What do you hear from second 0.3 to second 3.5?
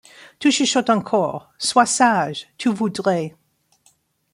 Tu chuchotes encor: Sois sage! Tu voudrais